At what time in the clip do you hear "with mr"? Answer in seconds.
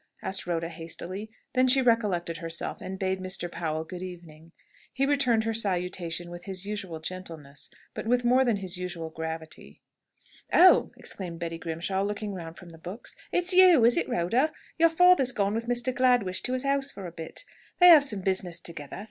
15.53-15.93